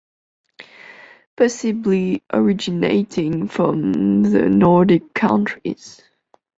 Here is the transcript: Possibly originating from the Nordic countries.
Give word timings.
Possibly 1.37 2.23
originating 2.33 3.47
from 3.47 4.23
the 4.23 4.49
Nordic 4.49 5.13
countries. 5.13 6.01